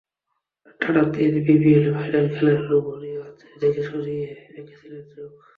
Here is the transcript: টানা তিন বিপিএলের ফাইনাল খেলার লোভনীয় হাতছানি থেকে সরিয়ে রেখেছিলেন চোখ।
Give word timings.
টানা 0.81 1.03
তিন 1.13 1.33
বিপিএলের 1.45 1.93
ফাইনাল 1.95 2.25
খেলার 2.35 2.59
লোভনীয় 2.69 3.19
হাতছানি 3.23 3.55
থেকে 3.61 3.81
সরিয়ে 3.89 4.27
রেখেছিলেন 4.55 5.03
চোখ। 5.11 5.31